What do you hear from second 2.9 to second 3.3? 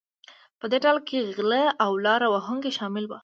وو.